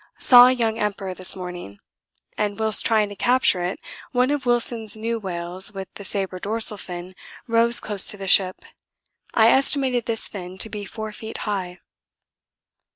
[0.17, 1.77] Saw a young Emperor this morning,
[2.35, 3.79] and whilst trying to capture it
[4.13, 7.13] one of Wilson's new whales with the sabre dorsal fin
[7.47, 8.63] rose close to the ship.
[9.35, 11.77] I estimated this fin to be 4 feet high.